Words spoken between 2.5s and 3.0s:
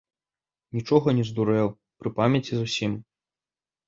зусім.